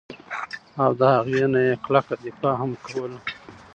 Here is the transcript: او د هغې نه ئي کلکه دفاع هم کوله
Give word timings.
او 0.83 0.91
د 0.99 1.01
هغې 1.15 1.43
نه 1.53 1.59
ئي 1.65 1.75
کلکه 1.85 2.13
دفاع 2.25 2.55
هم 2.61 2.71
کوله 2.85 3.19